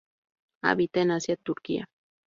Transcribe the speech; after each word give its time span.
Habita 0.63 1.01
en 1.01 1.11
Asia, 1.11 1.35
Turquía. 1.37 1.87